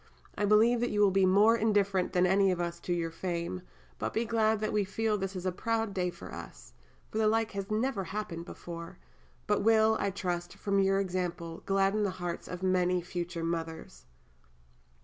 I 0.35 0.45
believe 0.45 0.79
that 0.79 0.89
you 0.89 0.99
will 0.99 1.11
be 1.11 1.27
more 1.27 1.55
indifferent 1.55 2.13
than 2.13 2.25
any 2.25 2.49
of 2.51 2.59
us 2.59 2.79
to 2.79 2.91
your 2.91 3.11
fame, 3.11 3.61
but 3.99 4.13
be 4.15 4.25
glad 4.25 4.59
that 4.59 4.73
we 4.73 4.83
feel 4.83 5.15
this 5.15 5.35
is 5.35 5.45
a 5.45 5.51
proud 5.51 5.93
day 5.93 6.09
for 6.09 6.33
us; 6.33 6.73
for 7.11 7.19
the 7.19 7.27
like 7.27 7.51
has 7.51 7.69
never 7.69 8.05
happened 8.05 8.45
before, 8.45 8.97
but 9.45 9.61
will, 9.61 9.97
I 9.99 10.09
trust, 10.09 10.55
from 10.57 10.79
your 10.79 10.99
example, 10.99 11.61
gladden 11.67 12.01
the 12.01 12.09
hearts 12.17 12.47
of 12.47 12.63
many 12.63 13.03
future 13.03 13.43
mothers. 13.43 14.07